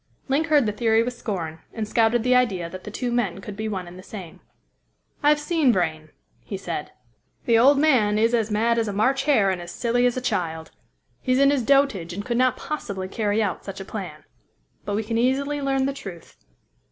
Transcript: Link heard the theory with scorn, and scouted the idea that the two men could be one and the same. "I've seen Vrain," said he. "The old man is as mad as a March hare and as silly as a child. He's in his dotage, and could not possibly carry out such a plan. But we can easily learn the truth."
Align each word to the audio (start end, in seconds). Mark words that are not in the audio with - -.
Link 0.27 0.47
heard 0.47 0.65
the 0.65 0.71
theory 0.71 1.03
with 1.03 1.13
scorn, 1.13 1.59
and 1.75 1.87
scouted 1.87 2.23
the 2.23 2.33
idea 2.33 2.71
that 2.71 2.85
the 2.85 2.89
two 2.89 3.11
men 3.11 3.39
could 3.39 3.55
be 3.55 3.67
one 3.67 3.87
and 3.87 3.99
the 3.99 4.01
same. 4.01 4.39
"I've 5.21 5.39
seen 5.39 5.71
Vrain," 5.71 6.09
said 6.57 6.91
he. 7.43 7.53
"The 7.53 7.59
old 7.59 7.77
man 7.77 8.17
is 8.17 8.33
as 8.33 8.49
mad 8.49 8.79
as 8.79 8.87
a 8.87 8.93
March 8.93 9.25
hare 9.25 9.51
and 9.51 9.61
as 9.61 9.69
silly 9.69 10.07
as 10.07 10.17
a 10.17 10.19
child. 10.19 10.71
He's 11.21 11.37
in 11.37 11.51
his 11.51 11.61
dotage, 11.61 12.13
and 12.13 12.25
could 12.25 12.37
not 12.37 12.57
possibly 12.57 13.07
carry 13.07 13.43
out 13.43 13.63
such 13.63 13.79
a 13.79 13.85
plan. 13.85 14.23
But 14.85 14.95
we 14.95 15.03
can 15.03 15.19
easily 15.19 15.61
learn 15.61 15.85
the 15.85 15.93
truth." 15.93 16.35